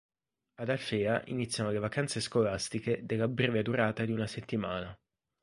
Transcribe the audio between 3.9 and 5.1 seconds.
di una settimana.